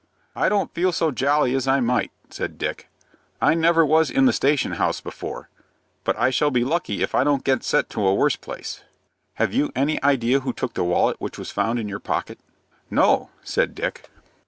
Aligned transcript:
"I 0.35 0.49
don't 0.49 0.73
feel 0.73 0.91
so 0.91 1.11
jolly 1.11 1.53
as 1.53 1.67
I 1.67 1.79
might," 1.79 2.11
said 2.31 2.57
Dick. 2.57 2.89
"I 3.39 3.53
never 3.53 3.85
was 3.85 4.09
in 4.09 4.25
the 4.25 4.33
station 4.33 4.71
house 4.71 4.99
before; 4.99 5.49
but 6.03 6.17
I 6.17 6.31
shall 6.31 6.49
be 6.49 6.63
lucky 6.63 7.03
if 7.03 7.13
I 7.13 7.23
don't 7.23 7.43
get 7.43 7.63
sent 7.63 7.87
to 7.91 8.07
a 8.07 8.15
worse 8.15 8.35
place." 8.35 8.83
"Have 9.35 9.53
you 9.53 9.71
any 9.75 10.01
idea 10.03 10.39
who 10.39 10.53
took 10.53 10.73
the 10.73 10.83
wallet 10.83 11.21
which 11.21 11.37
was 11.37 11.51
found 11.51 11.77
in 11.77 11.87
your 11.87 11.99
pocket?" 11.99 12.39
"No," 12.89 13.29
said 13.43 13.75
Dick. 13.75 14.09